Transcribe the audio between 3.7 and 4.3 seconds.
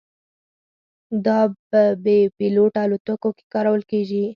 کېږي.